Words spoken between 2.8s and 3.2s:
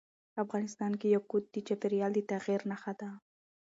ده.